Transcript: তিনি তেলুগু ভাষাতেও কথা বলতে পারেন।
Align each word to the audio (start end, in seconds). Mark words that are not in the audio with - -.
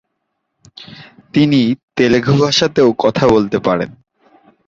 তিনি 1.33 1.59
তেলুগু 1.95 2.33
ভাষাতেও 2.41 2.89
কথা 2.99 3.23
বলতে 3.27 3.57
পারেন। 3.59 3.89